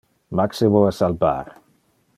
Maximo 0.39 0.81
es 0.91 1.03
al 1.09 1.17
bar. 1.27 1.55